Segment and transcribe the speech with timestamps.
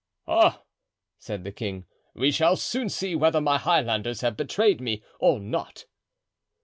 [0.25, 0.63] "Ah!"
[1.19, 5.85] said the king, "we shall soon see whether my Highlanders have betrayed me or not."